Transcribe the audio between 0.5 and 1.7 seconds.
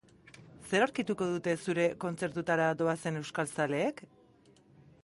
Zer aurkituko dute